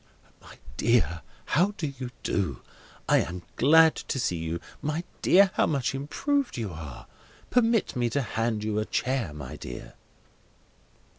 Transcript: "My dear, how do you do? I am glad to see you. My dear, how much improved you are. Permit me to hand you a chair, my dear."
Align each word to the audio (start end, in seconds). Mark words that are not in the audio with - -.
"My 0.41 0.57
dear, 0.77 1.21
how 1.45 1.75
do 1.77 1.85
you 1.85 2.09
do? 2.23 2.63
I 3.07 3.19
am 3.19 3.43
glad 3.55 3.93
to 3.95 4.19
see 4.19 4.37
you. 4.37 4.59
My 4.81 5.03
dear, 5.21 5.51
how 5.53 5.67
much 5.67 5.93
improved 5.93 6.57
you 6.57 6.71
are. 6.73 7.05
Permit 7.51 7.95
me 7.95 8.09
to 8.09 8.23
hand 8.23 8.63
you 8.63 8.79
a 8.79 8.85
chair, 8.85 9.31
my 9.31 9.57
dear." 9.57 9.93